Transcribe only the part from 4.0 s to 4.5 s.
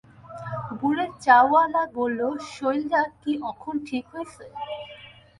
হইছে?